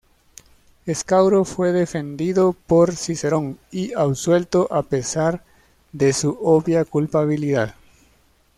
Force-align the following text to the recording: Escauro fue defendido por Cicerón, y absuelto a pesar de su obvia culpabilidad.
Escauro 0.87 1.45
fue 1.45 1.71
defendido 1.73 2.55
por 2.65 2.95
Cicerón, 2.95 3.59
y 3.69 3.93
absuelto 3.93 4.67
a 4.73 4.81
pesar 4.81 5.43
de 5.91 6.11
su 6.13 6.31
obvia 6.41 6.85
culpabilidad. 6.85 7.75